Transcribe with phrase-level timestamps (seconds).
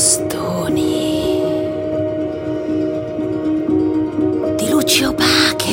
[0.00, 1.42] crostoni
[4.56, 5.68] di luci opache,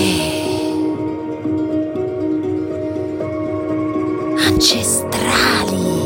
[4.46, 6.02] ancestrali,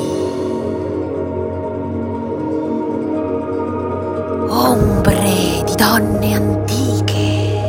[4.50, 7.60] ombre di donne antiche,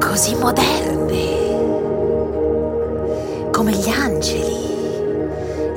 [0.00, 1.36] così moderne
[3.52, 4.56] come gli angeli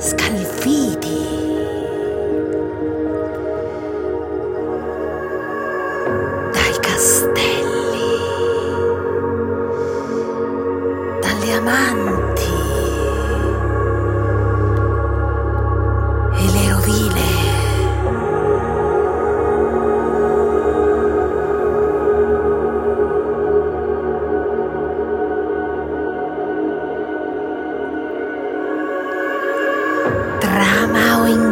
[0.00, 1.41] scalfiti.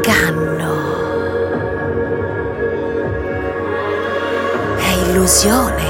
[0.01, 0.73] Inganno?
[4.77, 5.89] È illusione?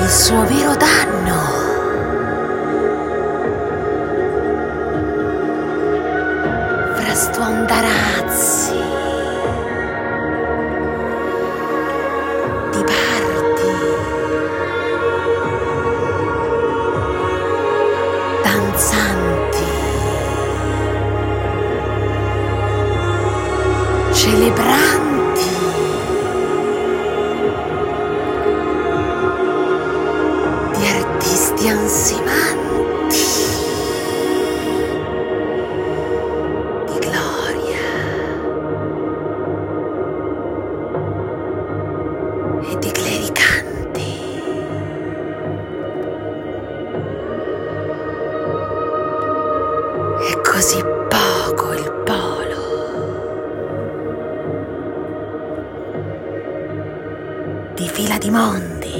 [0.00, 1.38] Il suo vero danno?
[6.94, 8.72] Fra stondarazzi
[12.70, 13.70] di parti
[18.42, 19.19] danzanti,
[24.30, 25.48] celebranti,
[30.76, 33.18] di artisti ansimanti,
[36.86, 37.88] di gloria.
[42.62, 44.08] E di clericanti.
[50.20, 50.89] È così
[57.80, 58.92] Di fila di mondi.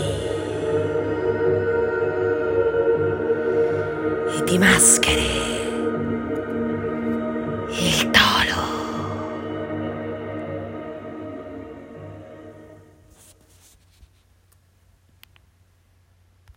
[4.32, 5.59] E di maschere.